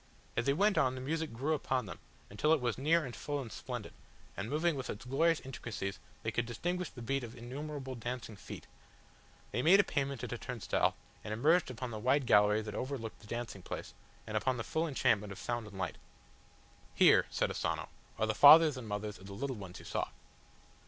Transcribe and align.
As 0.35 0.47
they 0.47 0.53
went 0.53 0.79
on 0.79 0.95
the 0.95 0.99
music 0.99 1.31
grew 1.31 1.53
upon 1.53 1.85
them, 1.85 1.99
until 2.31 2.53
it 2.53 2.59
was 2.59 2.75
near 2.75 3.05
and 3.05 3.15
full 3.15 3.39
and 3.39 3.51
splendid, 3.51 3.93
and, 4.35 4.49
moving 4.49 4.75
with 4.75 4.89
its 4.89 5.05
glorious 5.05 5.39
intricacies 5.41 5.99
they 6.23 6.31
could 6.31 6.47
distinguish 6.47 6.89
the 6.89 7.03
beat 7.03 7.23
of 7.23 7.35
innumerable 7.35 7.93
dancing 7.93 8.35
feet. 8.35 8.65
They 9.51 9.61
made 9.61 9.79
a 9.79 9.83
payment 9.83 10.23
at 10.23 10.33
a 10.33 10.39
turnstile, 10.39 10.95
and 11.23 11.31
emerged 11.31 11.69
upon 11.69 11.91
the 11.91 11.99
wide 11.99 12.25
gallery 12.25 12.63
that 12.63 12.73
overlooked 12.73 13.19
the 13.19 13.27
dancing 13.27 13.61
place, 13.61 13.93
and 14.25 14.35
upon 14.35 14.57
the 14.57 14.63
full 14.63 14.87
enchantment 14.87 15.31
of 15.31 15.37
sound 15.37 15.67
and 15.67 15.77
sight. 15.77 15.99
"Here," 16.95 17.27
said 17.29 17.51
Asano, 17.51 17.87
"are 18.17 18.25
the 18.25 18.33
fathers 18.33 18.77
and 18.77 18.87
mothers 18.87 19.19
of 19.19 19.27
the 19.27 19.33
little 19.33 19.55
ones 19.55 19.77
you 19.77 19.85
saw." 19.85 20.07